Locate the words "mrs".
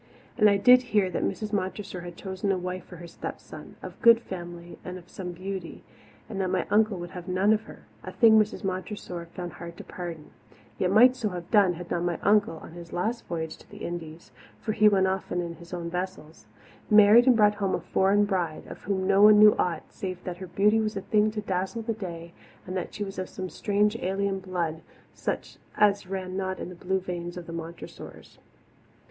1.21-1.53, 8.39-8.63